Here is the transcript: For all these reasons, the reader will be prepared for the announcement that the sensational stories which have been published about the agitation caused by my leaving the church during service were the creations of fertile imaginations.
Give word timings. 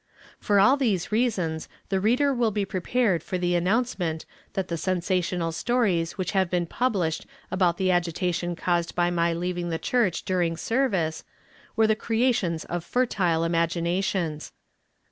For 0.39 0.59
all 0.59 0.77
these 0.77 1.11
reasons, 1.11 1.69
the 1.89 1.99
reader 1.99 2.33
will 2.33 2.49
be 2.49 2.65
prepared 2.65 3.21
for 3.21 3.37
the 3.37 3.53
announcement 3.53 4.25
that 4.53 4.67
the 4.67 4.75
sensational 4.75 5.51
stories 5.51 6.13
which 6.13 6.31
have 6.31 6.49
been 6.49 6.65
published 6.65 7.27
about 7.51 7.77
the 7.77 7.91
agitation 7.91 8.55
caused 8.55 8.95
by 8.95 9.11
my 9.11 9.31
leaving 9.33 9.69
the 9.69 9.77
church 9.77 10.23
during 10.23 10.57
service 10.57 11.23
were 11.75 11.85
the 11.85 11.95
creations 11.95 12.65
of 12.65 12.83
fertile 12.83 13.43
imaginations. 13.43 14.53